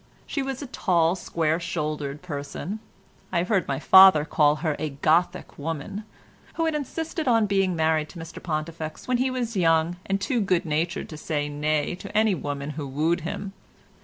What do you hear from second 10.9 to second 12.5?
to say nay to any